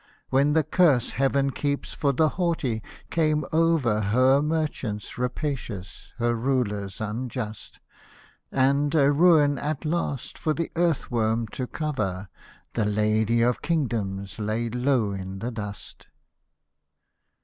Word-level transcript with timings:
When 0.31 0.53
the 0.53 0.63
curse 0.63 1.11
Heaven 1.11 1.51
keeps 1.51 1.93
for 1.93 2.11
the 2.11 2.29
haughty 2.29 2.81
came 3.11 3.45
over 3.53 4.01
Her 4.01 4.41
merchants 4.41 5.15
rapacious, 5.19 6.07
her 6.17 6.33
rulers 6.33 6.99
unjust. 6.99 7.79
And, 8.51 8.95
a 8.95 9.11
ruin, 9.11 9.59
at 9.59 9.85
last, 9.85 10.39
for 10.39 10.55
the 10.55 10.71
earthworm 10.75 11.49
to 11.49 11.67
cover. 11.67 12.29
The 12.73 12.85
Lady 12.85 13.43
of 13.43 13.61
Kingdoms 13.61 14.39
lay 14.39 14.71
low 14.71 15.11
in 15.11 15.37
the 15.37 15.51
dust. 15.51 16.07